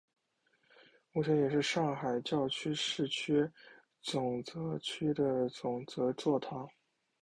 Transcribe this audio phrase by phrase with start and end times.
[1.11, 3.47] 目前也是上海教区市区
[4.01, 6.67] 总铎区的总铎座堂。